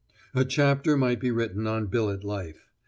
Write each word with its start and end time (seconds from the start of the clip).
A 0.33 0.43
chapter 0.43 0.97
might 0.97 1.19
be 1.19 1.29
written 1.29 1.67
on 1.67 1.85
billet 1.85 2.23
life. 2.23 2.67